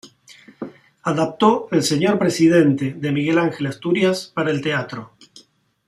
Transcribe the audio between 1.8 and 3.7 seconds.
Señor Presidente" de Miguel Ángel